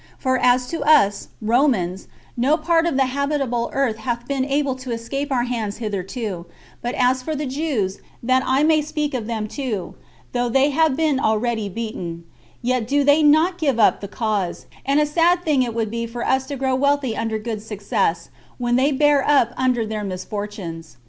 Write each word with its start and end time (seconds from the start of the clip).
For 0.17 0.39
as 0.39 0.65
to 0.69 0.79
us, 0.81 1.27
Romans, 1.43 2.07
no 2.35 2.57
part 2.57 2.87
of 2.87 2.95
the 2.97 3.05
habitable 3.05 3.69
earth 3.71 3.97
hath 3.97 4.27
been 4.27 4.43
able 4.43 4.73
to 4.77 4.89
escape 4.89 5.31
our 5.31 5.43
hands 5.43 5.77
hitherto; 5.77 6.47
but 6.81 6.95
as 6.95 7.21
for 7.21 7.35
the 7.35 7.45
Jews, 7.45 7.99
that 8.23 8.41
I 8.43 8.63
may 8.63 8.81
speak 8.81 9.13
of 9.13 9.27
them 9.27 9.47
too, 9.47 9.93
though 10.31 10.49
they 10.49 10.71
have 10.71 10.95
been 10.95 11.19
already 11.19 11.69
beaten, 11.69 12.23
yet 12.63 12.87
do 12.87 13.03
they 13.03 13.21
not 13.21 13.59
give 13.59 13.79
up 13.79 14.01
the 14.01 14.07
cause; 14.07 14.65
and 14.87 14.99
a 14.99 15.05
sad 15.05 15.43
thing 15.45 15.61
it 15.61 15.75
would 15.75 15.91
be 15.91 16.07
for 16.07 16.25
us 16.25 16.47
to 16.47 16.55
grow 16.55 16.73
wealthy 16.73 17.15
under 17.15 17.37
good 17.37 17.61
success, 17.61 18.29
when 18.57 18.77
they 18.77 18.91
bear 18.91 19.23
up 19.29 19.53
under 19.55 19.85
their 19.85 20.03
misfortunes. 20.03 20.97